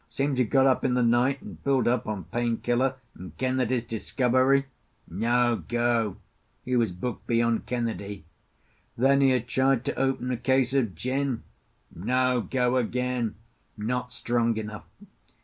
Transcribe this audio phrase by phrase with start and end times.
[0.09, 3.83] Seems he got up in the night, and filled up on Pain Killer and Kennedy's
[3.83, 4.65] Discovery.
[5.07, 6.17] No go:
[6.65, 8.25] he was booked beyond Kennedy.
[8.97, 11.43] Then he had tried to open a case of gin.
[11.95, 13.35] No go again:
[13.77, 14.85] not strong enough.